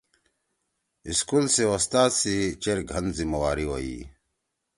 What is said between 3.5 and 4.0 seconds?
ہوئی۔